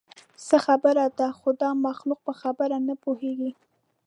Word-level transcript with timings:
څه 0.47 0.57
خبره 0.65 1.05
ده؟ 1.17 1.27
خو 1.37 1.49
دا 1.61 1.69
مخلوق 1.85 2.19
په 2.27 2.33
خبره 2.41 2.77
نه 2.87 2.95
پوهېږي. 3.03 3.51